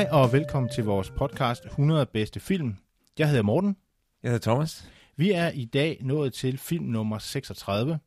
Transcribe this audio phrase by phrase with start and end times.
[0.00, 2.76] Hej og velkommen til vores podcast 100 bedste film.
[3.18, 3.76] Jeg hedder Morten.
[4.22, 4.90] Jeg hedder Thomas.
[5.16, 7.98] Vi er i dag nået til film nummer 36.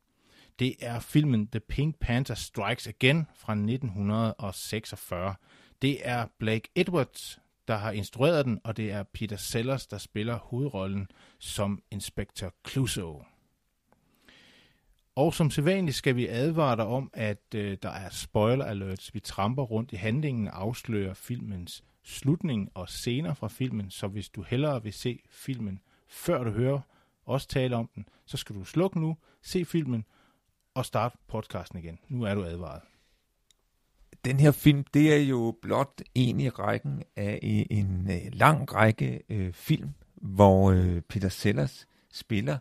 [0.60, 5.36] Det er filmen The Pink Panther Strikes Again fra 1946.
[5.82, 10.38] Det er Blake Edwards, der har instrueret den, og det er Peter Sellers, der spiller
[10.38, 11.08] hovedrollen
[11.40, 13.22] som Inspector Clouseau.
[15.16, 19.14] Og som sædvanligt skal vi advare dig om, at øh, der er spoiler alerts.
[19.14, 24.30] Vi tramper rundt i handlingen og afslører filmens slutning og scener fra filmen, så hvis
[24.30, 26.80] du hellere vil se filmen, før du hører
[27.26, 30.06] os tale om den, så skal du slukke nu, se filmen
[30.74, 32.00] og starte podcasten igen.
[32.10, 32.82] Nu er du advaret.
[34.26, 38.74] Den her film, det er jo blot en i rækken af en, en øh, lang
[38.74, 42.58] række øh, film, hvor øh, Peter Sellers spiller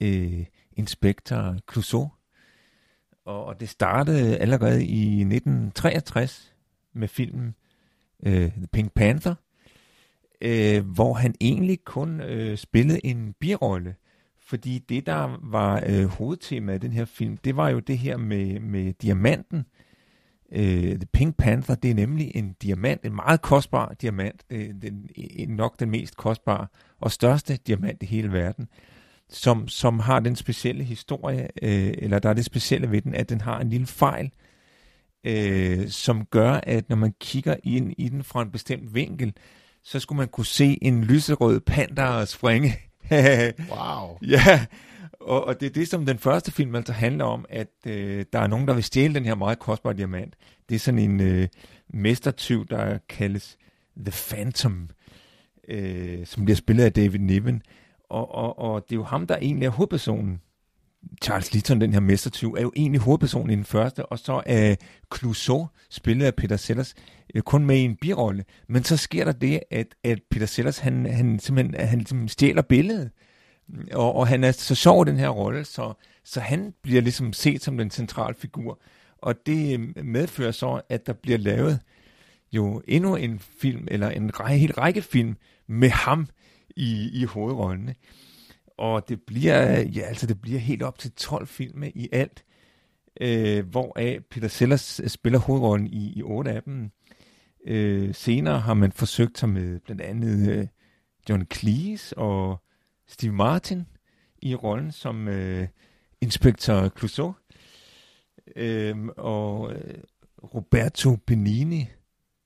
[0.00, 0.46] øh,
[0.80, 2.10] Inspektor Clouseau.
[3.24, 6.54] Og, og det startede allerede i 1963
[6.94, 7.54] med filmen
[8.26, 9.34] øh, The Pink Panther,
[10.40, 13.94] øh, hvor han egentlig kun øh, spillede en birolle.
[14.42, 18.16] Fordi det, der var øh, hovedtemaet i den her film, det var jo det her
[18.16, 19.64] med, med diamanten.
[20.52, 25.10] Øh, The Pink Panther, det er nemlig en diamant, en meget kostbar diamant, øh, den,
[25.48, 26.66] nok den mest kostbare
[27.00, 28.68] og største diamant i hele verden,
[29.30, 33.28] som, som har den specielle historie, øh, eller der er det specielle ved den, at
[33.28, 34.30] den har en lille fejl,
[35.24, 39.32] øh, som gør, at når man kigger ind i den fra en bestemt vinkel,
[39.82, 42.76] så skulle man kunne se en lyserød panda springe.
[43.72, 44.18] wow.
[44.22, 44.66] Ja,
[45.20, 48.38] og, og det er det, som den første film altså handler om, at øh, der
[48.38, 50.34] er nogen, der vil stjæle den her meget kostbare diamant.
[50.68, 51.48] Det er sådan en øh,
[51.88, 53.56] mestertyv, der kaldes
[53.96, 54.88] The Phantom,
[55.68, 57.62] øh, som bliver spillet af David Niven.
[58.10, 60.40] Og, og, og det er jo ham, der egentlig er hovedpersonen.
[61.22, 64.74] Charles Litton, den her mestertyv, er jo egentlig hovedpersonen i den første, og så er
[65.16, 66.94] Clouseau, spillet af Peter Sellers,
[67.34, 68.44] øh, kun med i en birolle.
[68.68, 72.62] Men så sker der det, at, at Peter Sellers, han, han simpelthen han ligesom stjæler
[72.62, 73.10] billedet,
[73.92, 75.92] og, og han er så sjov i den her rolle, så,
[76.24, 78.80] så han bliver ligesom set som den centrale figur.
[79.18, 81.80] Og det øh, medfører så, at der bliver lavet
[82.52, 86.26] jo endnu en film, eller en helt hel række film med ham
[86.76, 87.94] i, i hovedrollene.
[88.78, 92.44] Og det bliver, ja, altså det bliver helt op til 12 film i alt,
[93.20, 96.90] øh, hvoraf Peter Sellers spiller hovedrollen i, i 8 af dem.
[97.66, 100.66] Øh, senere har man forsøgt sig med blandt andet øh,
[101.28, 102.62] John Cleese og
[103.08, 103.86] Steve Martin
[104.42, 105.68] i rollen som øh,
[106.20, 107.34] Inspektor Clouseau.
[108.56, 109.94] Øh, og øh,
[110.54, 111.88] Roberto Benini,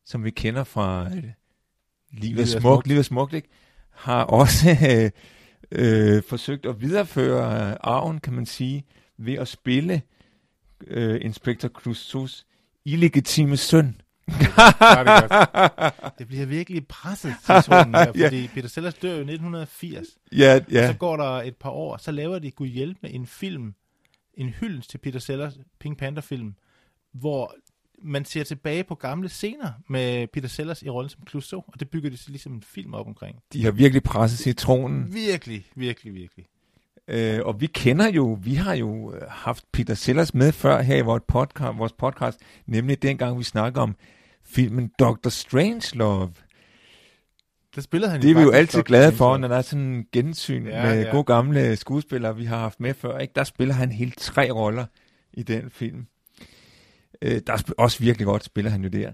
[0.05, 1.25] som vi kender fra øh,
[2.11, 3.49] Livet er smukt, Livet er smukt, ikke?
[3.95, 5.11] Har også øh,
[6.17, 8.85] øh, forsøgt at videreføre arven, kan man sige,
[9.19, 10.03] ved at spille
[10.87, 12.47] øh, Inspektor Clouseaus
[12.85, 14.01] illegitime søn.
[16.19, 18.49] det bliver virkelig presset situationen her, fordi ja.
[18.55, 20.07] Peter Sellers dør jo i 1980.
[20.33, 20.83] Ja, ja.
[20.83, 23.75] Og så går der et par år, så laver de Gud hjælp med en film,
[24.35, 26.55] en hyldest til Peter Sellers Pink Panther film,
[27.13, 27.55] hvor
[28.05, 31.91] man ser tilbage på gamle scener med Peter Sellers i rollen som Clouseau, og det
[31.91, 33.39] bygger de så ligesom en film op omkring.
[33.53, 35.15] De har virkelig presset citronen.
[35.15, 36.47] Virkelig, virkelig, virkelig.
[37.09, 40.97] Øh, og vi kender jo, vi har jo øh, haft Peter Sellers med før her
[40.97, 43.97] i vores podcast, vores podcast nemlig dengang vi snakker om
[44.45, 46.33] filmen Doctor Strangelove.
[47.75, 50.07] Der spiller han det er vi jo altid glade for, når der er sådan en
[50.13, 51.11] gensyn ja, med ja.
[51.11, 53.19] gode gamle skuespillere, vi har haft med før.
[53.19, 53.33] Ikke?
[53.37, 54.87] Der spiller han helt tre roller
[55.33, 56.07] i den film.
[57.23, 59.13] Øh, der er også virkelig godt, spiller han jo der.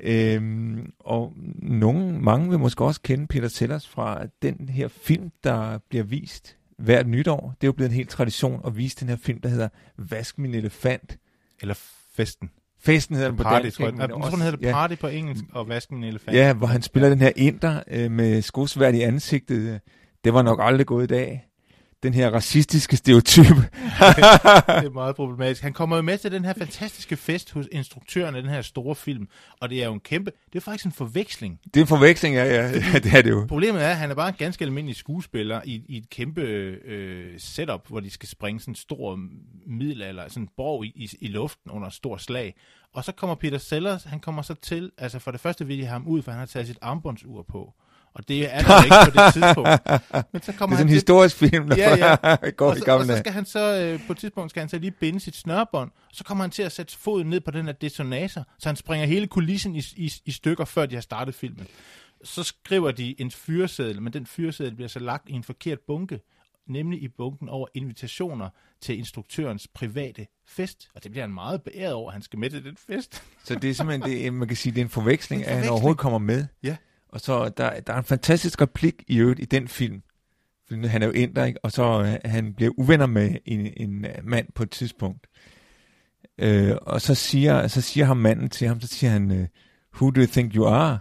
[0.00, 1.32] Øhm, og
[1.62, 6.56] nogen, mange vil måske også kende Peter Sellers fra den her film, der bliver vist
[6.78, 7.54] hvert nytår.
[7.60, 9.68] Det er jo blevet en helt tradition at vise den her film, der hedder
[9.98, 11.18] Vask min elefant.
[11.60, 11.74] Eller
[12.14, 12.50] Festen.
[12.80, 13.76] Festen hedder den på party, dansk.
[13.76, 14.96] Tror jeg, jeg tror, den hedder det Party ja.
[15.00, 16.36] på engelsk, og Vask min elefant.
[16.36, 17.14] Ja, hvor han spiller ja.
[17.14, 19.80] den her inder øh, med skosvært i ansigtet.
[20.24, 21.46] Det var nok aldrig gået i dag.
[22.02, 23.44] Den her racistiske stereotyp.
[23.46, 25.62] det er meget problematisk.
[25.62, 28.94] Han kommer jo med til den her fantastiske fest hos instruktøren af den her store
[28.94, 29.28] film,
[29.60, 31.60] og det er jo en kæmpe, det er faktisk en forveksling.
[31.64, 33.46] Det er en forveksling, ja, ja, ja det er det jo.
[33.48, 37.34] Problemet er, at han er bare en ganske almindelig skuespiller i, i et kæmpe øh,
[37.38, 39.18] setup, hvor de skal springe sådan en stor
[39.66, 42.54] middelalder, sådan en borg i, i, i luften under et stort slag.
[42.94, 45.82] Og så kommer Peter Sellers, han kommer så til, altså for det første vil de
[45.82, 47.74] have ham ud, for han har taget sit armbåndsur på.
[48.14, 49.68] Og det er der ikke på det tidspunkt.
[50.32, 52.50] Men så kommer det er sådan en historisk film, der ja, ja.
[52.50, 53.02] går og, så, i gamle.
[53.02, 55.36] og så skal han så, øh, på et tidspunkt skal han så lige binde sit
[55.36, 58.68] snørbånd, og så kommer han til at sætte foden ned på den her detonator, så
[58.68, 61.66] han springer hele kulissen i, i, i stykker, før de har startet filmen.
[62.24, 66.20] Så skriver de en fyreseddel, men den fyreseddel bliver så lagt i en forkert bunke,
[66.66, 68.48] nemlig i bunken over invitationer
[68.80, 70.88] til instruktørens private fest.
[70.94, 73.22] Og det bliver han meget beæret over, at han skal med til den fest.
[73.44, 75.58] Så det er simpelthen, det, man kan sige, det er en forveksling, en forveksling.
[75.58, 76.46] at han overhovedet kommer med.
[76.62, 76.76] Ja.
[77.12, 80.02] Og så der, der er en fantastisk replik i øvrigt i den film.
[80.68, 81.64] Fordi han er jo inder, ikke?
[81.64, 85.26] Og så øh, han bliver uvenner med en, en øh, mand på et tidspunkt.
[86.38, 89.46] Øh, og så siger, så siger ham manden til ham, så siger han, øh,
[89.94, 90.98] Who do you think you are?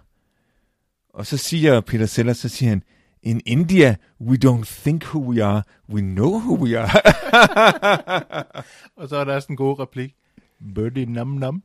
[1.09, 2.83] Og så siger Peter Sellers, så siger han,
[3.23, 7.01] In India, we don't think who we are, we know who we are.
[8.97, 10.15] og så er der sådan en god replik.
[10.75, 11.63] Birdie num num.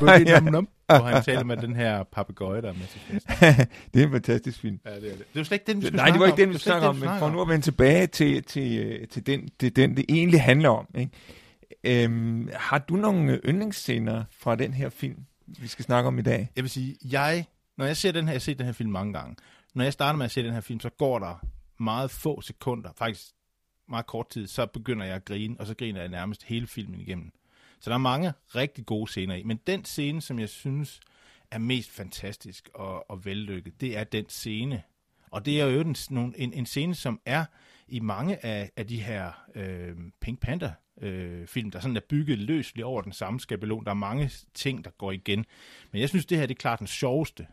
[0.00, 0.68] Birdie num num.
[0.86, 2.86] Hvor han taler med den her papegøje, der er med
[3.94, 4.80] det er en fantastisk film.
[4.84, 5.18] Ja, det er det.
[5.18, 6.96] Det var slet ikke den, vi Nej, det var ikke den, vi skulle snakke om,
[6.96, 10.42] men for nu at vende tilbage til, til, øh, til, den, til den, det egentlig
[10.42, 10.86] handler om.
[10.94, 12.04] Ikke?
[12.04, 16.50] Øhm, har du nogle yndlingsscener fra den her film, vi skal snakke om i dag?
[16.56, 17.44] Jeg vil sige, jeg,
[17.78, 19.36] når jeg ser den her, jeg har set den her film mange gange,
[19.74, 21.46] når jeg starter med at se den her film, så går der
[21.78, 23.22] meget få sekunder, faktisk
[23.88, 27.00] meget kort tid, så begynder jeg at grine, og så griner jeg nærmest hele filmen
[27.00, 27.32] igennem.
[27.80, 29.42] Så der er mange rigtig gode scener i.
[29.42, 31.00] Men den scene, som jeg synes
[31.50, 34.82] er mest fantastisk og, og vellykket, det er den scene.
[35.30, 35.96] Og det er jo en,
[36.36, 37.44] en, en scene, som er
[37.88, 40.70] i mange af, af de her øh, Pink Panther
[41.02, 43.84] øh, film, der sådan er bygget løsligt over den samme skabelon.
[43.84, 45.44] Der er mange ting, der går igen.
[45.92, 47.46] Men jeg synes, det her det er klart den sjoveste.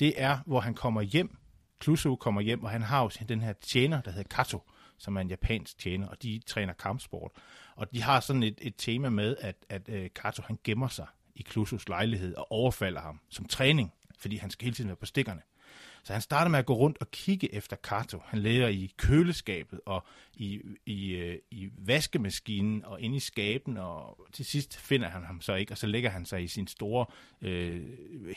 [0.00, 1.36] Det er, hvor han kommer hjem.
[1.82, 4.62] Clouseau kommer hjem, og han har jo den her tjener, der hedder Kato,
[4.98, 7.30] som er en japansk tjener, og de træner kampsport.
[7.76, 11.06] Og de har sådan et, et tema med, at, at uh, Kato han gemmer sig
[11.34, 15.06] i Klusos lejlighed og overfalder ham som træning, fordi han skal hele tiden være på
[15.06, 15.42] stikkerne.
[16.06, 18.22] Så han starter med at gå rundt og kigge efter Kato.
[18.24, 24.26] Han lærer i køleskabet og i, i, øh, i vaskemaskinen og inde i skaben, og
[24.32, 27.06] til sidst finder han ham så ikke, og så lægger han sig i sin store
[27.42, 27.86] øh,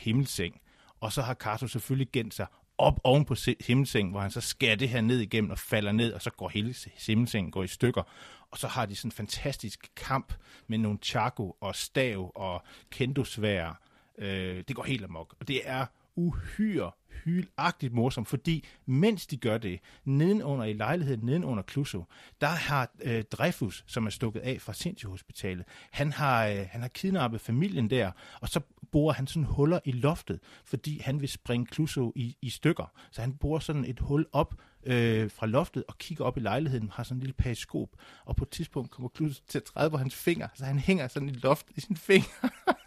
[0.00, 0.60] himmelseng.
[1.00, 2.46] Og så har Kato selvfølgelig gemt sig
[2.80, 3.34] op oven på
[3.66, 6.48] himmelsengen, hvor han så skærer det her ned igennem og falder ned, og så går
[6.48, 8.02] hele Simmelsengen går i stykker.
[8.50, 10.34] Og så har de sådan en fantastisk kamp
[10.66, 13.80] med nogle chaco og stav og kendosvær.
[14.18, 15.34] Øh, det går helt amok.
[15.40, 15.86] Og det er
[16.16, 16.90] uhyre
[17.24, 22.04] hylagtigt morsomt, fordi mens de gør det, nedenunder i lejligheden, nedenunder Kluso,
[22.40, 26.88] der har øh, Dreyfus, som er stukket af fra Sinti-hospitalet, han har, øh, han har
[26.88, 28.10] kidnappet familien der,
[28.40, 28.60] og så
[28.92, 32.92] borer han sådan huller i loftet, fordi han vil springe Kluso i, i stykker.
[33.10, 34.54] Så han borer sådan et hul op
[34.86, 37.88] øh, fra loftet og kigger op i lejligheden, har sådan en lille periskop,
[38.24, 41.08] og på et tidspunkt kommer Kluso til at træde på hans finger, så han hænger
[41.08, 42.28] sådan i loftet i sin finger.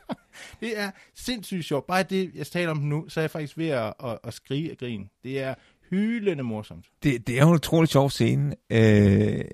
[0.61, 1.88] det er sindssygt sjovt.
[1.88, 4.71] Bare det, jeg taler om nu, så er jeg faktisk ved at, at, at skrige
[4.71, 5.09] af grin.
[5.23, 5.55] Det er
[5.89, 6.85] hylende morsomt.
[7.03, 8.55] Det, det er jo en utrolig sjov scene.
[8.69, 9.45] Øh,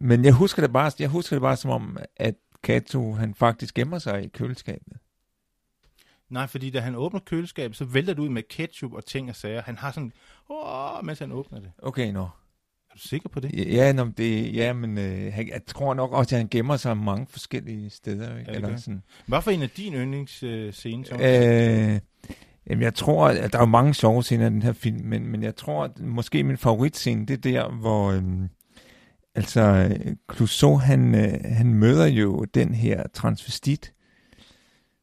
[0.00, 3.74] men jeg husker det bare, jeg husker det bare som om, at Kato, han faktisk
[3.74, 4.92] gemmer sig i køleskabet.
[6.34, 9.36] Nej, fordi da han åbner køleskabet, så vælter det ud med ketchup og ting og
[9.36, 9.62] sager.
[9.62, 10.12] Han har sådan,
[10.50, 11.70] åh, mens han åbner det.
[11.78, 12.22] Okay, nå.
[12.22, 13.52] Er du sikker på det?
[13.54, 17.26] Ja, nå, det, ja men øh, jeg tror nok også, at han gemmer sig mange
[17.30, 18.38] forskellige steder.
[18.38, 18.50] Ikke?
[18.50, 19.02] Ja, Eller sådan.
[19.26, 21.04] Hvad for en af din yndlingsscene?
[21.20, 22.00] Øh,
[22.66, 25.42] jamen, jeg tror, at der er mange sjove scener i den her film, men, men
[25.42, 28.10] jeg tror, at måske min favoritscene, det er der, hvor...
[28.10, 28.22] Øh,
[29.34, 29.96] altså,
[30.34, 33.94] Clouseau, han, øh, han møder jo den her transvestit,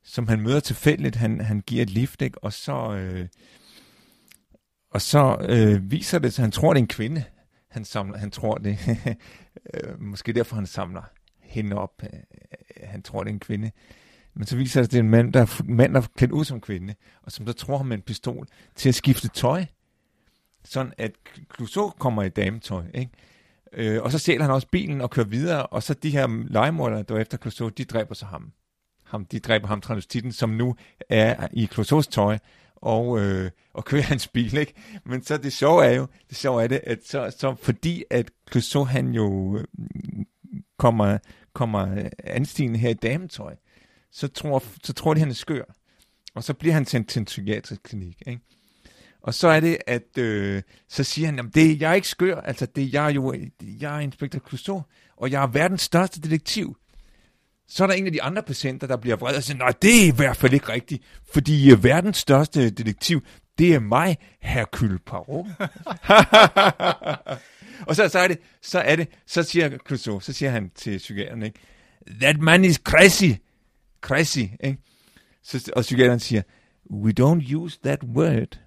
[0.03, 1.15] som han møder tilfældigt.
[1.15, 2.43] Han, han giver et lift, ikke?
[2.43, 2.93] og så...
[2.93, 3.27] Øh,
[4.93, 7.24] og så øh, viser det sig, han tror, det er en kvinde
[7.72, 8.79] han samler, han tror det,
[9.74, 11.01] øh, måske derfor han samler
[11.39, 13.72] hende op, øh, øh, han tror det er en kvinde,
[14.34, 16.05] men så viser det, sig, at det er en mand, der er, mand, der er
[16.15, 19.27] klædt ud som kvinde, og som der tror ham med en pistol til at skifte
[19.27, 19.65] tøj,
[20.63, 21.12] sådan at
[21.55, 23.12] Clouseau kommer i dametøj, ikke?
[23.74, 27.03] Øh, og så sælger han også bilen og kører videre, og så de her legemordere,
[27.03, 28.51] der efter Clouseau, de dræber så ham
[29.12, 30.75] ham de dræber ham transvestitten, som nu
[31.10, 32.38] er i Clouseaus tøj,
[32.75, 34.74] og, øh, og kører hans bil, ikke?
[35.06, 38.32] Men så det sjove er jo, det sjove er det, at så, så fordi at
[38.51, 39.65] Clouseau han jo øh,
[40.77, 41.18] kommer,
[41.53, 43.56] kommer anstigende her i dametøj,
[44.12, 45.63] så tror, så tror de, han er skør.
[46.36, 48.41] Og så bliver han sendt til en psykiatrisk klinik, ikke?
[49.22, 52.41] Og så er det, at øh, så siger han, jamen det, jeg er ikke skør,
[52.41, 54.84] altså det, jeg er jo, jeg er inspektor Clouseau,
[55.18, 56.77] og jeg er verdens største detektiv.
[57.68, 60.03] Så er der en af de andre patienter, der bliver vred og siger, nej, det
[60.03, 61.03] er i hvert fald ikke rigtigt,
[61.34, 63.22] fordi øh, verdens største detektiv,
[63.58, 65.46] det er mig, Hercule Poirot.
[67.88, 70.98] og så, så, er det, så er det, så siger Clouseau, så siger han til
[70.98, 71.60] psykiateren, ikke?
[72.22, 73.32] That man is crazy.
[74.01, 74.77] Crazy, ikke?
[75.44, 76.41] Så, og psykiateren siger,
[76.91, 78.60] we don't use that word.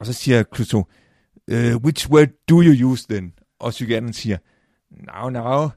[0.00, 0.86] Og så siger Clouseau,
[1.52, 3.32] uh, which word do you use then?
[3.58, 4.38] Og psykiateren siger,
[4.90, 5.68] no, no.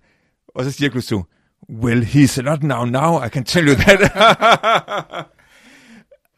[0.47, 1.25] Og så siger Clouseau,
[1.69, 3.99] well, he's not now, now, I can tell you that.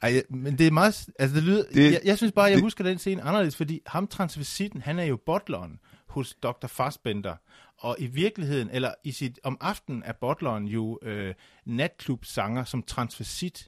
[0.02, 1.10] Ej, men det er meget...
[1.20, 3.82] Altså, det lyder, Det- jeg, jeg synes bare, jeg det- husker den scene anderledes, fordi
[3.88, 6.68] ham transvestitten, han er jo butleren hos Dr.
[6.68, 7.36] Fassbender.
[7.78, 11.34] Og i virkeligheden, eller i sit, om aftenen er butleren jo øh,
[11.66, 13.68] natklubsanger som transvestit.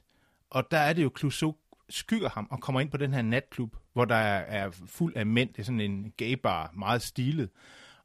[0.50, 1.54] Og der er det jo, Clouseau
[1.90, 5.26] skygger ham og kommer ind på den her natklub, hvor der er, er fuld af
[5.26, 5.48] mænd.
[5.48, 7.48] Det er sådan en gaybar, meget stilet.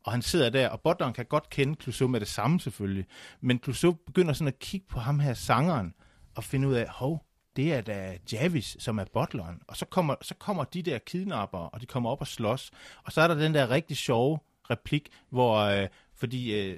[0.03, 3.05] Og han sidder der, og butleren kan godt kende Clouseau med det samme selvfølgelig.
[3.41, 5.93] Men Clouseau begynder sådan at kigge på ham her sangeren,
[6.35, 7.25] og finde ud af, hov,
[7.55, 9.61] det er da Javis, som er butleren.
[9.67, 12.71] Og så kommer, så kommer de der kidnappere, og de kommer op og slås.
[13.03, 14.39] Og så er der den der rigtig sjove
[14.69, 16.77] replik, hvor, øh, fordi øh,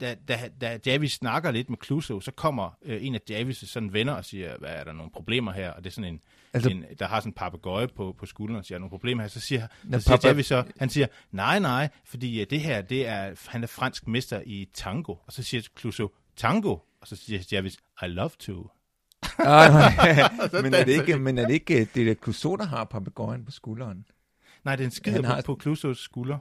[0.00, 3.92] da, da, da Javis snakker lidt med Clouseau, så kommer øh, en af Javis' sådan
[3.92, 5.70] venner og siger, hvad er der nogle problemer her?
[5.70, 6.20] Og det er sådan en,
[6.54, 9.22] Altså- en der har sådan en papegøje på, på skulderen og siger, er nogle problemer
[9.22, 9.28] her?
[9.28, 12.82] Så siger, så siger papa- Javis så, han siger, nej, nej, fordi øh, det her,
[12.82, 15.12] det er, han er fransk mester i tango.
[15.26, 16.70] Og så siger Clouseau, tango?
[17.00, 18.70] Og så siger Javis, I love to.
[19.38, 19.72] Ah,
[20.62, 23.44] men, er det ikke, men er det ikke øh, det der Clouseau, der har papegøjen
[23.44, 24.04] på skulderen?
[24.64, 26.38] Nej, det er en Han skider har- på, på Clouseaus skulder.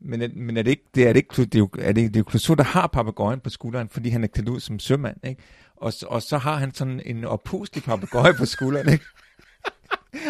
[0.00, 2.14] Men, er- men er det ikke, det er det ikke, det er jo, er det,
[2.14, 4.78] det er jo Clouseau, der har papegøjen på skulderen, fordi han er klædt ud som
[4.78, 5.42] sømand, ikke?
[5.76, 9.04] Og, og så har han sådan en oppuslig papegøje på skulderen, ikke?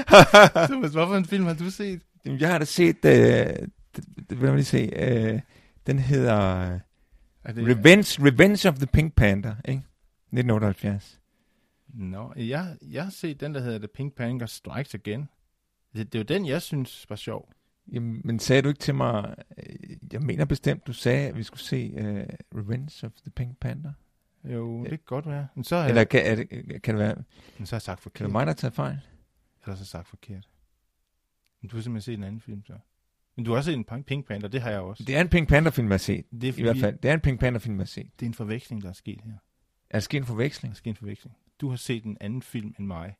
[0.70, 2.00] Thomas, hvorfor en film har du set?
[2.26, 3.68] Jamen, Jeg har da set, øh, det,
[4.30, 5.40] det vil jeg lige se, øh,
[5.86, 6.80] den hedder øh,
[7.44, 9.82] Er det, Revenge, Revenge of the Pink Panther, ikke?
[10.32, 11.20] 1978.
[11.94, 15.28] Nå, jeg, jeg har set den, der hedder The Pink Panther Strikes Again.
[15.96, 17.52] Det, det er jo den, jeg synes var sjov.
[17.92, 21.42] Jamen, men sagde du ikke til mig, øh, jeg mener bestemt, du sagde, at vi
[21.42, 23.92] skulle se øh, Revenge of the Pink Panther?
[24.44, 24.82] Jo, Ja.
[24.82, 25.46] det kan godt være.
[25.54, 26.48] Men så har, Eller jeg, kan, er det,
[26.82, 27.14] kan, det være,
[27.58, 28.18] men så har jeg sagt forkert.
[28.18, 28.98] det være mig, der har taget fejl?
[29.66, 30.48] Eller så sagt forkert.
[31.60, 32.78] Men du har simpelthen set en anden film, så.
[33.36, 35.04] Men du har også set en Pink- Panther, det har jeg også.
[35.04, 36.24] Det er en Pink Panther-film, jeg har set.
[36.40, 36.98] det er, I hvert fald.
[36.98, 38.10] Det er en Pink Panther-film, jeg har set.
[38.20, 39.32] Det er en forveksling, der er sket her.
[39.32, 39.38] Er
[39.92, 40.72] der sket en Der forveksling?
[40.72, 41.36] er sket en forveksling.
[41.60, 43.14] Du har set en anden film end mig,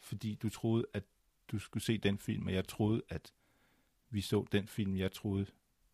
[0.00, 1.02] fordi du troede, at
[1.52, 3.32] du skulle se den film, og jeg troede, at
[4.10, 5.46] vi så den film, jeg troede,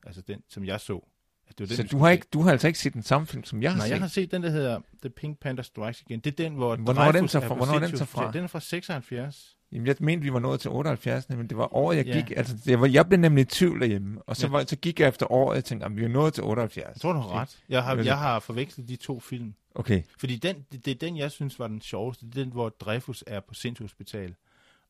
[0.06, 1.06] altså den, som jeg så.
[1.48, 3.26] At det var den, Så du har, ikke, du har altså ikke set den samme
[3.26, 3.90] film, som jeg har Nej, set?
[3.92, 6.20] jeg har set den, der hedder The Pink Panther Strikes Again.
[6.20, 8.32] Det er den, hvor Hvornår er den så fra- hvornår er den så fra?
[8.32, 9.56] Den er fra 76.
[9.72, 12.12] Jamen, jeg mente, vi var nået til 78, men det var året, jeg Ja.
[12.20, 12.30] gik.
[12.36, 14.50] Altså, jeg, var, jeg blev nemlig i tvivl derhjemme, og så, Ja.
[14.50, 16.94] var, så gik jeg efter året, og jeg tænkte, at vi er nået til 78.
[16.94, 17.58] Jeg tror, du har ret.
[17.68, 18.06] Jeg har, Det det.
[18.10, 19.54] jeg har forvekslet de to film.
[19.74, 22.26] Okay, Fordi den, det, det er den, jeg synes var den sjoveste.
[22.26, 24.34] Det er den, hvor Dreyfus er på sindshospital,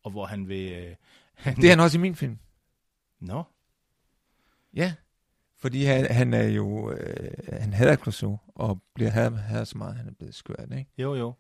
[0.03, 0.73] og hvor han vil...
[0.73, 0.95] Øh,
[1.35, 2.39] han, det er han også i min film.
[3.21, 3.43] Nå,
[4.75, 4.95] Ja,
[5.59, 9.97] fordi han, han er jo, øh, han hader Clouseau, og bliver hader, hader så meget,
[9.97, 10.91] han er blevet skørt, ikke?
[10.99, 11.35] jo jo.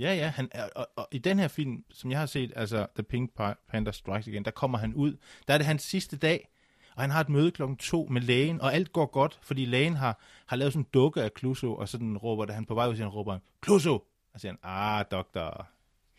[0.00, 2.86] Ja, ja, han er, og, og, i den her film, som jeg har set, altså
[2.94, 5.16] The Pink Pa- Panther Strikes Again, der kommer han ud.
[5.48, 6.48] Der er det hans sidste dag,
[6.96, 9.94] og han har et møde klokken to med lægen, og alt går godt, fordi lægen
[9.94, 12.88] har, har lavet sådan en dukke af Clouseau, og sådan råber, da han på vej
[12.88, 14.02] ud, han råber han, Clouseau!
[14.34, 15.66] Og siger han, ah, doktor,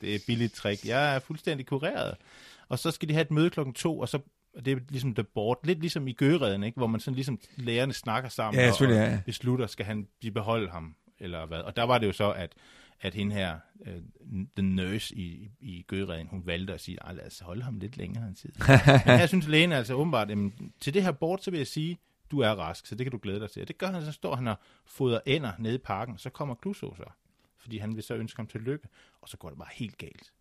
[0.01, 2.15] det er et billigt trick, jeg er fuldstændig kureret.
[2.69, 4.19] Og så skal de have et møde klokken to, og så
[4.55, 6.77] og det er ligesom the board, lidt ligesom i Gøgereden, ikke?
[6.77, 9.19] hvor man sådan ligesom lægerne snakker sammen Ja, og, og ja.
[9.25, 11.59] beslutter, skal han de beholde ham, eller hvad.
[11.59, 12.53] Og der var det jo så, at,
[13.01, 13.87] at hende her, uh,
[14.55, 17.97] the nurse i, i, Gøgereden, hun valgte at sige, "Ej, lad os holde ham lidt
[17.97, 18.51] længere en tid.
[19.05, 21.97] Men her synes lægen altså åbenbart, jamen, til det her board, så vil jeg sige,
[22.31, 23.61] du er rask, så det kan du glæde dig til.
[23.61, 24.55] Og det gør han, så står han og
[24.85, 27.03] fodrer ender nede i parken, så kommer Clouseau så,
[27.57, 28.87] fordi han vil så ønske ham tillykke,
[29.21, 30.33] og så går det bare helt galt.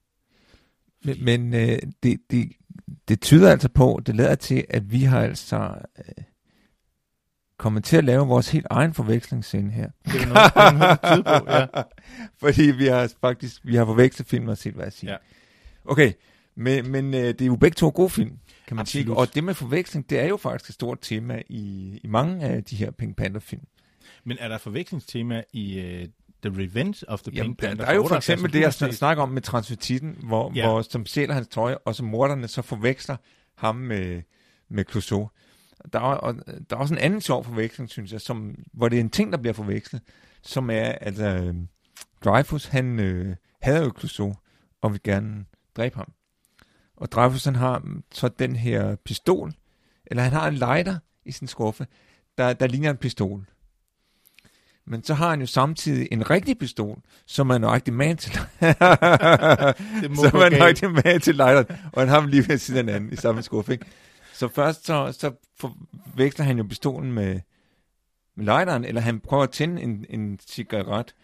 [1.05, 2.53] Men, men øh, det, det,
[3.09, 6.25] det tyder altså på, det lader til, at vi har altså øh,
[7.61, 9.91] kommet til at lave vores helt egen forvekslingsscene her.
[10.05, 11.83] Det er noget, det er noget på, ja.
[12.49, 15.11] Fordi vi har faktisk vi har forvekslet film og set, hvad jeg siger.
[15.13, 15.17] Ja.
[15.85, 16.13] Okay,
[16.57, 19.07] men, men øh, det er jo begge to gode film, kan man Absolut.
[19.07, 19.17] sige.
[19.17, 22.65] Og det med forveksling, det er jo faktisk et stort tema i, i mange af
[22.65, 23.63] de her Pink Panther-film.
[24.25, 26.09] Men er der forvekslingstema i uh,
[26.51, 27.85] The Revenge of the Jamen, Pink der, Panther?
[27.85, 30.67] der er jo for 78, eksempel det, jeg snakker om med transvestitten, hvor, Ja.
[30.67, 33.17] hvor som stjæler hans tøj, og som morderne så forveksler
[33.57, 34.23] ham med,
[34.69, 35.29] med Clouseau.
[35.93, 36.35] Der er, og,
[36.71, 39.33] der er også en anden sjov forveksling, synes jeg, som, hvor det er en ting,
[39.33, 40.03] der bliver forvekslet,
[40.43, 41.55] som er, altså, øh,
[42.25, 44.35] Dreyfus, han øh, hader jo Clouseau,
[44.83, 45.45] og vil gerne
[45.77, 46.13] dræbe ham.
[46.97, 47.83] Og Dreyfus han har
[48.13, 49.53] så den her pistol,
[50.07, 51.87] eller han har en lighter i sin skuffe,
[52.39, 53.47] der, der ligner en pistol.
[54.87, 58.33] Men så har han jo samtidig en rigtig pistol, som er nøjagtig man til
[60.21, 63.13] som er nøjagtig man til lighteren, og han har dem lige ved siden af hinanden
[63.13, 63.73] i samme skuffe.
[63.73, 63.87] Ikke?
[64.41, 67.41] Så først så, så forveksler han jo pistolen med,
[68.35, 71.15] med lighteren, eller han prøver at tænde en, en cigaret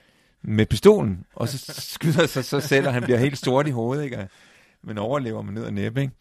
[0.43, 4.05] med pistolen, og så skyder sig så selv, og han bliver helt sort i hovedet,
[4.05, 4.29] ikke?
[4.83, 6.01] men overlever med ned og næppe.
[6.01, 6.13] Ikke?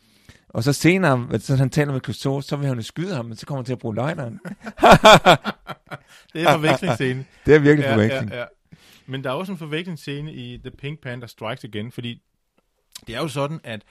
[0.50, 3.46] Og så senere, så han taler med Clouseau, så vil han skyde ham, men så
[3.46, 4.40] kommer han til at bruge lighteren.
[6.34, 7.25] Det er en forvekslingsscene.
[7.46, 8.30] Det er virkelig forveksling.
[8.30, 8.48] Ja, ja, ja.
[9.06, 12.22] Men der er også en forvekslingsscene i The Pink Panther Strikes Again, fordi
[13.08, 13.82] det er jo sådan, at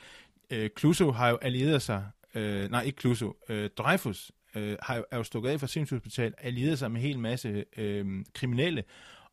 [0.51, 5.05] øh, Clouseau har jo allieret sig, øh, nej ikke Clouseau, øh, Dreyfus øh, har, jo-
[5.11, 8.85] er jo stukket af fra sindssygshospital, allieret sig med en hel masse øh, kriminelle,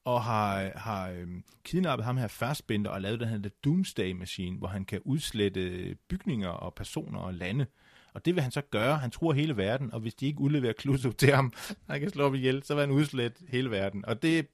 [0.05, 1.27] og har, har øh,
[1.63, 6.49] kidnappet ham her fastbinder og lavet den her Doomsday Machine, hvor han kan udslette bygninger
[6.49, 7.65] og personer og lande.
[8.13, 8.97] Og det vil han så gøre.
[8.97, 11.53] Han tror hele verden, og hvis de ikke udleverer Kluso til ham,
[11.89, 14.05] han kan slå op ihjel, så vil han udslætte hele verden.
[14.05, 14.47] Og det,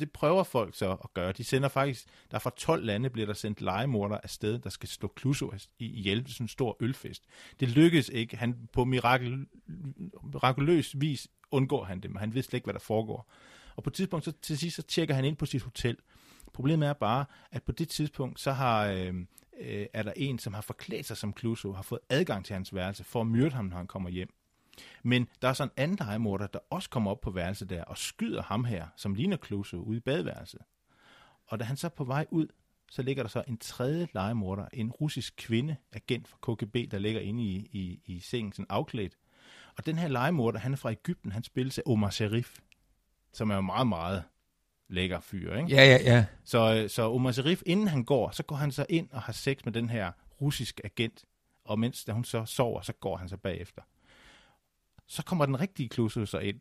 [0.00, 1.32] det prøver folk så at gøre.
[1.32, 5.08] De sender faktisk, der fra 12 lande bliver der sendt legemorder afsted, der skal slå
[5.08, 7.22] Kluso ihjel til sådan en stor ølfest.
[7.60, 8.36] Det lykkes ikke.
[8.36, 9.46] Han på mirakel,
[10.22, 13.30] mirakuløs vis undgår han det, men han ved slet ikke, hvad der foregår.
[13.76, 15.96] Og på et tidspunkt, så til sidst, så tjekker han ind på sit hotel.
[16.52, 19.14] Problemet er bare, at på det tidspunkt, så har, øh,
[19.60, 22.74] øh, er der en, som har forklædt sig som Clouseau, har fået adgang til hans
[22.74, 24.34] værelse for at myrde ham, når han kommer hjem.
[25.02, 27.98] Men der er så en anden lejemorder, der også kommer op på værelset der og
[27.98, 30.60] skyder ham her, som ligner Clouseau, ude i badeværelset.
[31.46, 32.46] Og da han så er på vej ud,
[32.90, 37.20] så ligger der så en tredje lejemorder, en russisk kvinde, agent fra KGB, der ligger
[37.20, 39.18] inde i, i, i sengen, sådan afklædt.
[39.76, 42.58] Og den her lejemorder, han er fra Ægypten, han spilles af Omar Sharif,
[43.32, 44.24] som er jo meget, meget
[44.88, 45.68] lækker fyr, ikke?
[45.68, 46.24] Ja, ja, ja.
[46.44, 49.32] Så, øh, så Omar Sharif, inden han går, så går han så ind og har
[49.32, 51.24] sex med den her russiske agent,
[51.64, 53.82] og mens da hun så sover, så går han så bagefter.
[55.06, 56.60] Så kommer den rigtige Clouseau så ind.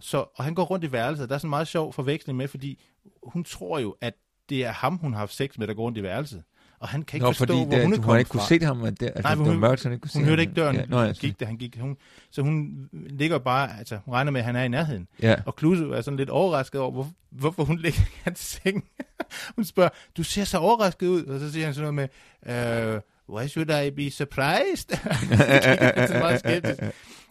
[0.00, 2.48] Så, og han går rundt i værelset, der er sådan en meget sjov forveksling med,
[2.48, 2.82] fordi
[3.22, 4.14] hun tror jo, at
[4.48, 6.42] det er ham, hun har haft sex med, der går rundt i værelset.
[6.80, 8.46] Og han kan ikke Nå, forstå, fordi hvor hun er kommet ikke kunne fra.
[8.48, 10.10] se ham, at det, altså, Nej, men det var hun- mørkt, så han ikke kunne
[10.10, 11.78] se Hun hørte ikke døren, Ja, nå, ja, gik, da han gik.
[11.80, 11.96] Hun,
[12.30, 15.08] så hun ligger bare, altså hun regner med, at han er i nærheden.
[15.22, 15.36] ja.
[15.46, 18.84] Og Clouseau er sådan lidt overrasket over, hvor, hvorfor hun ligger i hans seng.
[19.56, 21.24] hun spørger, du ser så overrasket ud.
[21.24, 22.10] Og så siger han sådan noget
[22.46, 24.88] med, uh, why should I be surprised?
[24.88, 26.78] det er meget skeptisk.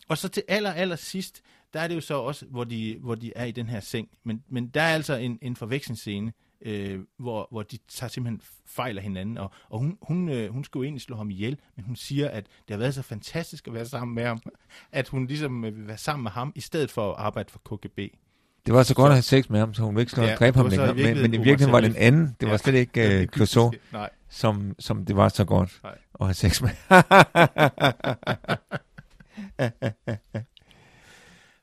[0.07, 1.41] Og så til aller, aller sidst,
[1.73, 4.07] der er det jo så også, hvor de, hvor de er i den her seng.
[4.25, 8.97] Men, men der er altså en, en forvekslingsscene, øh, hvor, hvor de tager simpelthen fejl
[8.97, 9.37] af hinanden.
[9.37, 12.29] Og, og hun, hun, øh, hun skulle jo egentlig slå ham ihjel, men hun siger,
[12.29, 14.41] at det har været så fantastisk at være sammen med ham,
[14.91, 17.59] at hun ligesom øh, vil være sammen med ham, i stedet for at arbejde for
[17.77, 17.99] KGB.
[18.65, 20.29] Det var så godt at have sex med ham, så hun ville ikke slå Ja,
[20.29, 21.13] ja, dræbe ham det var længere.
[21.13, 22.35] Men, men i virkeligheden var Omar den anden.
[22.39, 22.57] Det var Ja.
[22.57, 23.71] slet ikke Den uh, Clouseau,
[24.29, 25.97] som, som det var så godt Nej.
[26.21, 26.69] at have sex med.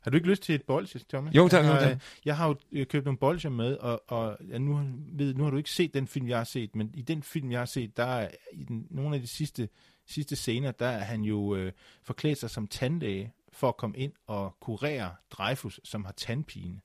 [0.06, 1.34] Har du ikke lyst til et bolsje, Thomas?
[1.34, 2.00] Jo, tak, Jeg har, tak.
[2.24, 4.80] Jeg har jo øh, købt nogle bolsjer med, og, og ja, nu,
[5.12, 7.50] ved, nu har du ikke set den film, jeg har set, men i den film,
[7.50, 9.68] jeg har set, der er i den, nogle af de sidste,
[10.06, 14.12] sidste scener, der er han jo øh, forklædt sig som tandlæge for at komme ind
[14.26, 16.80] og kurere Dreyfus, som har tandpine.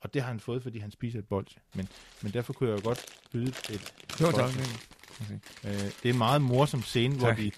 [0.00, 1.60] Og det har han fået, fordi han spiser et bolsje.
[1.74, 1.88] Men,
[2.22, 4.62] men derfor kunne jeg jo godt byde et Jo, bolsje.
[5.18, 5.28] Tak.
[5.64, 7.36] Øh, det er en meget morsom scene, hvor Tak.
[7.38, 7.50] de,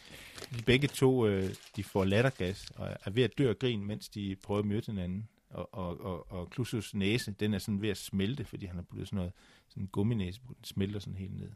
[0.59, 4.09] de begge to øh, de får lattergas og er ved at dø af grin, mens
[4.09, 5.29] de prøver at møde hinanden.
[5.51, 8.85] Og, og, og, og Klusus næse, den er sådan ved at smelte, fordi han har
[8.91, 9.33] blevet sådan noget
[9.69, 11.49] sådan en gumminæse, den smelter sådan helt ned.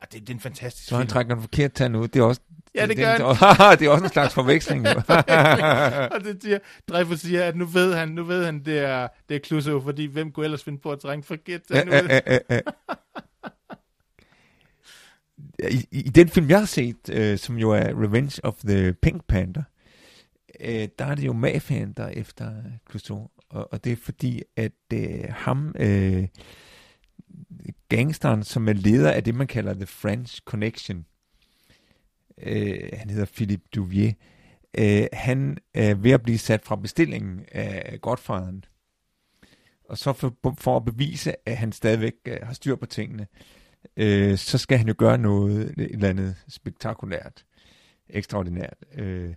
[0.00, 1.08] Og det, det er en fantastisk Så han film.
[1.12, 2.08] trækker den forkert tand ud.
[2.08, 2.40] Det er også,
[2.74, 4.86] Ja, det det, gør det, det er også en slags forveksling.
[6.14, 9.34] og det siger, Dreyfus siger, at nu ved han, nu ved han, det er, det
[9.36, 11.94] er Clouseau, fordi hvem kunne ellers finde på at trænge forkert tand ud?
[15.70, 19.24] I, I den film, jeg har set, øh, som jo er Revenge of the Pink
[19.24, 19.62] Panther,
[20.60, 23.30] øh, der er det jo mafian, der er efter Clouseau.
[23.48, 26.28] Og, og det er fordi, at øh, ham, øh,
[27.88, 31.06] gangsteren, som er leder af det, man kalder The French Connection,
[32.42, 34.12] øh, han hedder Philippe Duvier,
[34.78, 38.64] øh, han er ved at blive sat fra bestillingen af Godfaderen.
[39.84, 43.61] Og så for, for at bevise, at han stadigvæk øh, har styr på tingene, øh,
[43.96, 47.44] Øh, så skal han jo gøre noget et eller andet spektakulært,
[48.08, 48.76] ekstraordinært.
[48.94, 49.34] Øh,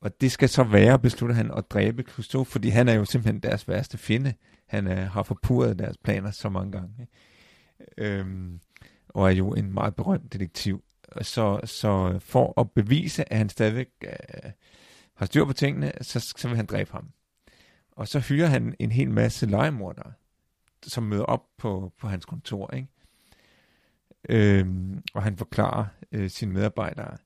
[0.00, 3.42] og det skal så være, beslutter han, at dræbe Clouseau, fordi han er jo simpelthen
[3.42, 4.34] deres værste fjende.
[4.66, 6.94] Han er, har forpurret deres planer så mange gange.
[7.00, 7.12] Ikke?
[7.98, 8.60] Øhm,
[9.08, 10.84] og er jo en meget berømt detektiv.
[11.22, 14.50] Så, så for at bevise, at han stadigvæk øh,
[15.14, 17.10] har styr på tingene, så, så vil han dræbe ham.
[17.92, 20.12] Og så hyrer han en hel masse legemordere,
[20.82, 22.74] som møder op på, på hans kontor.
[22.74, 22.88] Ikke?
[24.28, 24.66] Øh,
[25.14, 27.16] og han forklarer øh, sine medarbejdere,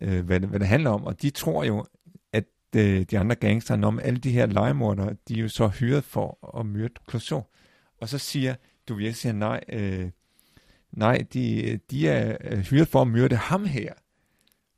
[0.00, 1.04] øh, hvad, det, hvad det handler om.
[1.04, 1.84] Og de tror jo,
[2.32, 2.44] at
[2.76, 6.58] øh, de andre gangster, om alle de her legemordere, de er jo så hyret for
[6.60, 7.44] at myrde Clouseau.
[8.00, 10.10] Og så siger du Duvier, siger nej, øh,
[10.92, 13.92] nej, de, de er hyret for at myrde ham her.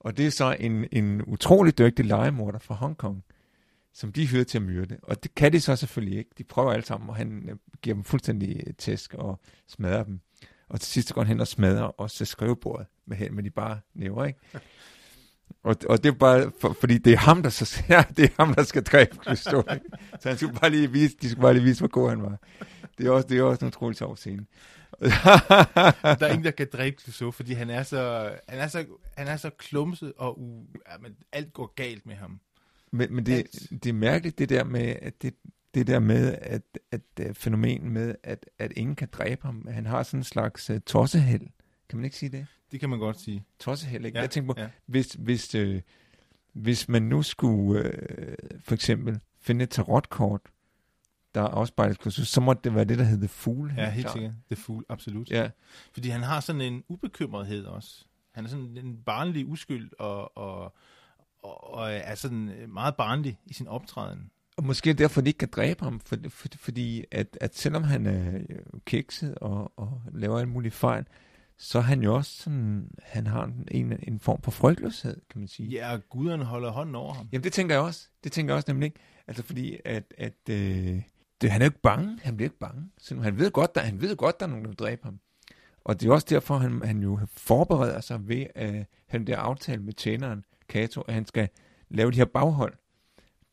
[0.00, 3.24] Og det er så en, en utrolig dygtig legemorder fra Hongkong,
[3.92, 4.96] som de hyrer til at myrde.
[5.02, 6.30] Og det kan de så selvfølgelig ikke.
[6.38, 10.20] De prøver alle sammen, og han øh, giver dem fuldstændig tæsk og smadrer dem.
[10.72, 14.24] Og til sidst går han hen og smadrer også skrivebordet med, med de bare næver,
[14.24, 14.40] ikke?
[15.64, 18.44] Og, og det er bare, for, fordi det er ham, der så, ja, det er
[18.44, 19.62] ham, der skal dræbe Christo.
[20.20, 22.38] Så han skulle bare lige vise, de skulle bare lige vise, hvor god han var.
[22.98, 24.46] Det er også, det er også en utrolig sjov scene.
[25.00, 25.06] der
[26.02, 29.36] er ingen, der kan dræbe Clouseau, fordi han er så, han er så, han er
[29.36, 32.40] så klumset, og u, ja, men alt går galt med ham.
[32.90, 35.34] Men, men det, det er mærkeligt, det der med, at det,
[35.74, 39.66] det der med, at, at, at fænomen med, at, at ingen kan dræbe ham.
[39.70, 41.46] Han har sådan en slags uh, tosseheld.
[41.88, 42.46] Kan man ikke sige det?
[42.72, 43.44] Det kan man godt sige.
[43.58, 44.18] Tosseheld, ikke?
[44.18, 44.68] Ja, jeg tænker på, ja.
[44.86, 45.82] hvis, hvis, øh,
[46.52, 50.40] hvis man nu skulle øh, for eksempel finde et tarotkort,
[51.34, 53.72] der afspejles kursus, så må det være det, der hedder Fool.
[53.76, 54.32] Ja, helt sikkert.
[54.50, 55.30] The Fool, absolut.
[55.30, 55.50] Ja.
[55.92, 58.04] Fordi han har sådan en ubekymrethed også.
[58.32, 60.74] Han er sådan en barnlig uskyld, og, og,
[61.42, 64.30] og, og er sådan meget barnlig i sin optræden.
[64.56, 68.06] Og måske derfor, de ikke kan dræbe ham, for, for, fordi at, at selvom han
[68.06, 68.40] er
[68.86, 71.06] kikset og, og laver en mulig fejl,
[71.58, 75.48] så er han jo også sådan, han har en, en form for frygtløshed, kan man
[75.48, 75.68] sige.
[75.68, 77.28] Ja, og guderne holder hånden over ham.
[77.32, 78.08] Jamen det tænker jeg også.
[78.24, 79.00] Det tænker jeg også nemlig ikke.
[79.26, 81.02] Altså fordi, at, at øh,
[81.40, 82.18] det, han er jo ikke bange.
[82.22, 82.90] Han bliver ikke bange.
[82.98, 85.20] Så han ved godt, der, han ved godt, der er nogen, der vil dræbe ham.
[85.84, 89.82] Og det er også derfor, han, han jo forbereder sig ved at have der aftale
[89.82, 91.48] med tjeneren, Kato, at han skal
[91.88, 92.74] lave de her baghold.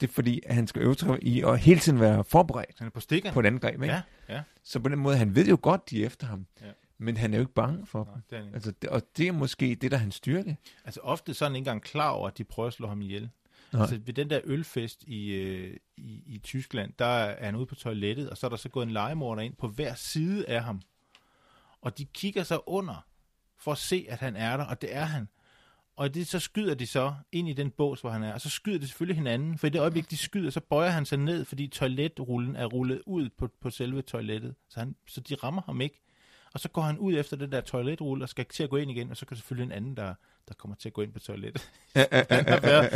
[0.02, 2.88] Det er fordi, at han skal øve sig i at hele tiden være forberedt han
[2.88, 3.32] er på, stikker.
[3.32, 3.82] på et angreb.
[3.82, 3.94] Ikke?
[3.94, 4.42] Ja, ja.
[4.64, 6.46] Så på den måde, han ved jo godt, de er efter ham.
[6.62, 6.66] Ja.
[6.98, 8.46] Men han er jo ikke bange for Nej, dem.
[8.48, 8.54] det.
[8.54, 10.58] Altså, det, og det er måske det, der er hans styrke.
[10.86, 13.02] Altså ofte så er han ikke engang klar over, at de prøver at slå ham
[13.02, 13.30] ihjel.
[13.74, 13.82] Nej.
[13.82, 17.76] Altså ved den der ølfest i, øh, i, i Tyskland, der er han ude på
[17.76, 20.82] toilettet, og så er der så gået en legemorder ind på hver side af ham.
[21.82, 23.06] Og de kigger så under
[23.58, 25.28] for at se, at han er der, og det er han.
[26.00, 28.50] Og det, så skyder de så ind i den bås, hvor han er, og så
[28.50, 31.46] skyder de selvfølgelig hinanden, for i det øjeblik, de skyder, så bøjer han sig ned,
[31.46, 35.82] fordi toiletrullen er rullet ud på, på selve toilettet, så, han, så de rammer ham
[35.82, 36.02] ikke.
[36.54, 38.92] Og så går han ud efter det der toiletrulle, og skal til at gå ind
[38.92, 40.14] igen, og så kan selvfølgelig en anden, der,
[40.48, 41.72] der kommer til at gå ind på toilettet.
[41.96, 42.08] han,
[42.48, 42.90] er været,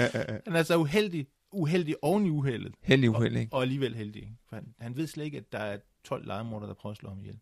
[0.45, 2.75] han er så uheldig, uheldig oven i uheldet.
[2.81, 3.53] Heldig uheld, ikke?
[3.53, 4.37] Og, og alligevel heldig.
[4.49, 7.09] For han, han ved slet ikke, at der er 12 legemorder, der prøver at slå
[7.09, 7.39] ham ihjel.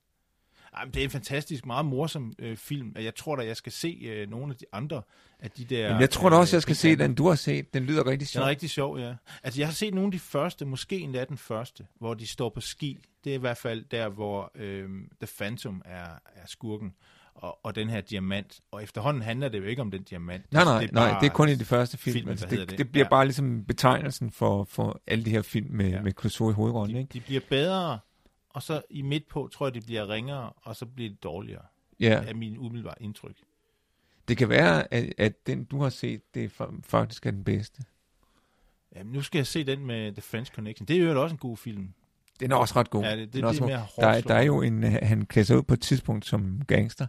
[0.73, 2.95] Ej, men det er en fantastisk, meget morsom øh, film.
[2.99, 5.01] Jeg tror da, jeg skal se øh, nogle af de andre
[5.39, 5.79] af de der...
[5.87, 7.73] Jamen, jeg tror da også, jeg skal øh, se den, du har set.
[7.73, 8.43] Den lyder rigtig Den sjov.
[8.43, 9.13] er rigtig sjov, ja.
[9.43, 12.49] Altså, jeg har set nogle af de første, måske endda den første, hvor de står
[12.49, 12.99] på ski.
[13.23, 14.89] Det er i hvert fald der, hvor øh,
[15.21, 16.05] The Phantom er,
[16.35, 16.93] er skurken,
[17.35, 18.59] og, og den her diamant.
[18.71, 20.51] Og efterhånden handler det jo ikke om den diamant.
[20.53, 22.13] Nej, nej, det er nej, det er kun i de første film.
[22.13, 22.77] filmen, altså, det, det.
[22.77, 23.09] det bliver Ja.
[23.09, 26.01] bare ligesom betegnelsen for, for alle de her film med, ja.
[26.01, 27.13] med Clouseau i hovedrollen, de, ikke?
[27.13, 27.99] de bliver bedre,
[28.53, 31.61] og så i midt på tror jeg, de bliver ringere, og så bliver de dårligere,
[31.99, 33.35] Ja, er min umiddelbare indtryk.
[34.27, 37.43] det kan være, at, at den, du har set, det er fa- faktisk er den
[37.43, 37.83] bedste.
[38.95, 40.87] Jamen, nu skal jeg se den med The French Connection.
[40.87, 41.93] Det er jo også en god film.
[42.39, 43.03] Den er også ret god.
[43.03, 44.91] Ja, det, det, Den det er også mere der, er- der er jo en, øh,
[45.01, 47.07] han klæder sig ud på et tidspunkt som gangster,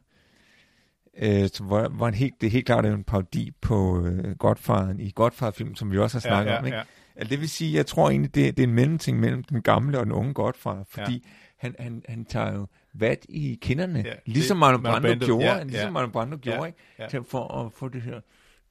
[1.16, 4.36] øh, som hvor, hvor han helt, det er helt klart er en parodi på øh,
[4.36, 6.78] Godfatheren i Godfather-film, som vi også har snakket om, ikke?
[7.16, 9.98] Altså, det vil sige, jeg tror egentlig, det, det er en mellemting mellem den gamle
[9.98, 11.18] og den unge Godfather, fordi ja.
[11.58, 15.62] han, han, han tager jo vat i kinderne, Ja, ligesom Marlon Brando Brando, gjorde, ja,
[15.62, 15.90] ligesom ja.
[15.90, 16.78] Marlon Brando gjorde, Ja, ikke?
[16.98, 17.08] ja.
[17.08, 18.20] Til, for at få det her,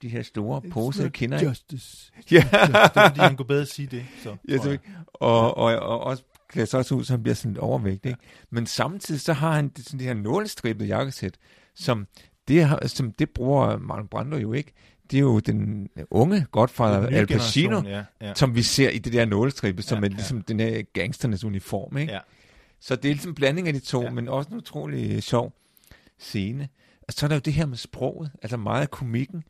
[0.01, 1.43] de her store posede kinder?
[1.43, 2.11] Justice.
[2.31, 2.37] Ja.
[2.51, 4.05] det er fordi, han kunne bedre sige det.
[4.23, 4.79] Så, Ja, tror jeg.
[5.13, 8.09] og, og, og også klæder sig også ud, så han bliver sådan lidt overvægtig.
[8.09, 8.21] Ikke?
[8.49, 11.37] Men samtidig så har han det, sådan det her nålestribede jakkesæt,
[11.75, 12.07] som
[12.47, 14.73] det, som det bruger Marlon Brando jo ikke.
[15.11, 18.33] Det er jo den unge godfather, Den Al Pacino, Ja, ja.
[18.33, 20.15] som vi ser i det der nålestribe, som Ja, er ja.
[20.15, 21.97] ligesom den her gangsternes uniform.
[21.97, 22.13] Ikke?
[22.13, 22.19] ja.
[22.79, 24.05] Så det er ligesom en blanding af de to, Ja.
[24.07, 24.11] ja.
[24.13, 25.53] men også en utrolig sjov
[26.19, 26.69] scene.
[27.07, 28.31] Og så er der jo det her med sproget.
[28.41, 29.43] Altså meget af komikken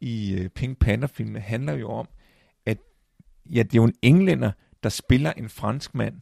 [0.00, 2.08] i uh, Pink Panther-filmen handler jo om,
[2.66, 2.78] at
[3.46, 4.52] ja, det er jo en englænder,
[4.82, 6.14] der spiller en fransk mand,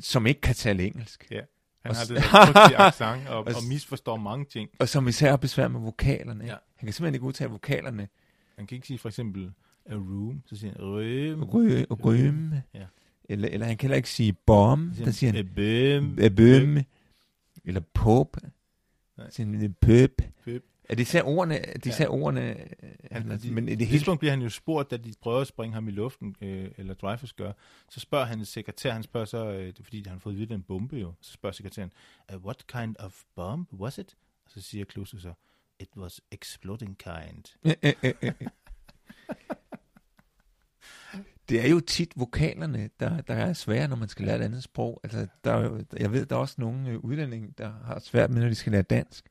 [0.00, 1.26] som ikke kan tale engelsk.
[1.30, 1.40] Ja.
[1.86, 4.70] Han har det der accent og, Og og misforstår mange ting.
[4.78, 6.44] Og som især har besvær med vokalerne.
[6.44, 6.50] Ja.
[6.50, 6.56] Ja.
[6.80, 8.08] Han kan simpelthen ikke udtale vokalerne.
[8.56, 9.52] Han kan ikke sige for eksempel
[9.86, 11.42] a room, så siger han room.
[11.42, 12.62] Rø, røme.
[12.74, 12.86] Ja.
[13.24, 14.96] Eller, eller han kan heller ikke sige bomb.
[14.98, 16.34] Der siger a han bøm.
[16.36, 16.84] bømme.
[17.64, 18.36] Eller pop.
[19.16, 19.30] Nej.
[19.30, 20.22] Så siger han pøp.
[20.44, 20.62] Pøp.
[20.88, 21.90] Er det især ordene, er det Ja.
[21.90, 22.56] især ordene,
[23.10, 25.74] Han, altså, men i det hele bliver han jo spurgt, da de prøver at springe
[25.74, 27.52] ham i luften, øh, eller Dreyfus gør,
[27.90, 30.52] så spørger han sekretær, han spørger så, øh, det er fordi han har fået vidt
[30.52, 31.92] en bombe jo, så spørger sekretæren,
[32.34, 34.16] uh, what kind of bomb was it?
[34.44, 35.32] Og så siger Klose så,
[35.80, 37.44] It was exploding kind.
[41.48, 44.62] Det er jo tit vokalerne, der, der er svære, når man skal lære et andet
[44.62, 45.00] sprog.
[45.04, 48.30] Altså, der er jo, jeg ved, der er også nogle øh, udlændinge, der har svært
[48.30, 49.28] med, når de skal lære dansk.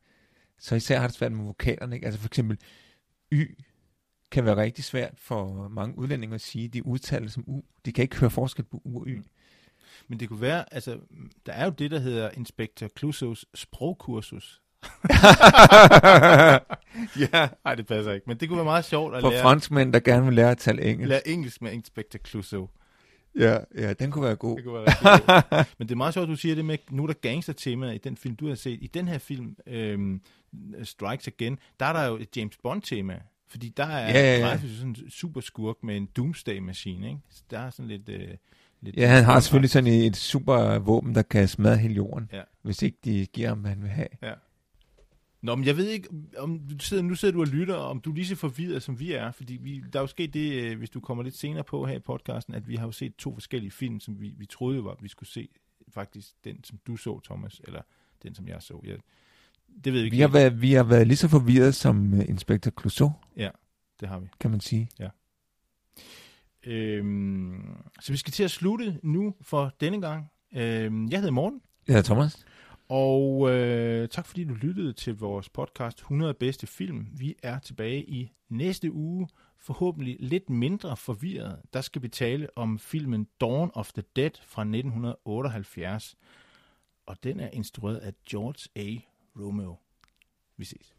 [0.59, 1.95] Så især har det svært med vokalerne.
[1.95, 2.05] Ikke?
[2.05, 2.57] Altså for eksempel
[3.31, 3.55] Y
[4.31, 7.61] kan være rigtig svært for mange udlændinge at sige, de udtaler som U.
[7.85, 9.21] De kan ikke høre forskel på U og Y.
[10.07, 10.99] Men det kunne være, altså,
[11.45, 14.61] der er jo det, der hedder Inspector Clouseaus sprogkursus.
[17.33, 17.47] ja.
[17.65, 18.23] Nej, det passer ikke.
[18.27, 20.57] Men det kunne være meget sjovt at For lære, franskmænd, der gerne vil lære at
[20.57, 21.09] tale engelsk.
[21.09, 22.69] lære engelsk med Inspector Clouseau.
[23.39, 24.55] Ja, ja, den kunne være god.
[24.57, 24.85] Det kunne være
[25.51, 25.67] godt.
[25.79, 27.97] Men det er meget sjovt, at du siger det med, nu er der gangster-tema i
[27.97, 28.79] den film, du har set.
[28.81, 30.21] I den her film, øhm,
[30.83, 33.19] Strikes Again, der er der jo et James Bond-tema.
[33.49, 34.47] Fordi der er Ja, ja, ja.
[34.47, 37.19] Dreyfus sådan en super skurk med en doomsday-maskine, ikke?
[37.29, 38.09] Så der er sådan lidt...
[38.09, 38.27] Øh,
[38.81, 42.41] lidt Ja, han har selvfølgelig sådan et super våben, der kan smadre hele jorden, Ja.
[42.61, 44.07] hvis ikke de giver ham, hvad han vil have.
[44.23, 44.31] Ja.
[45.41, 48.09] Nå, men jeg ved ikke, om du sidder, nu sidder du og lytter, om du
[48.11, 49.31] er lige så forvirret, som vi er.
[49.31, 51.95] Fordi vi, der er jo sket det, øh, hvis du kommer lidt senere på her
[51.95, 54.97] i podcasten, at vi har jo set to forskellige film, som vi, vi troede var,
[55.01, 55.49] vi skulle se.
[55.93, 57.81] Faktisk den, som du så, Thomas, eller
[58.23, 58.81] den, som jeg så.
[58.85, 58.97] Jeg,
[59.83, 60.15] det ved vi ikke.
[60.15, 63.11] Vi har, været, vi har været lige så forvirret som uh, Inspector Clouseau,
[63.99, 64.27] Det har vi.
[64.39, 64.89] kan man sige.
[66.63, 67.61] Øhm,
[68.01, 70.31] så vi skal til at slutte nu for denne gang.
[70.55, 72.45] Øhm, jeg hedder Morten, Ja, Thomas
[72.89, 77.07] og øh, tak fordi du lyttede til vores podcast 100 bedste film.
[77.17, 81.61] Vi er tilbage i næste uge, forhåbentlig lidt mindre forvirret.
[81.73, 86.15] Der skal vi tale om filmen Dawn of the Dead fra 1978,
[87.05, 88.95] og den er instrueret af George A.
[89.39, 89.75] Romeo.
[90.57, 90.95] Vi ses.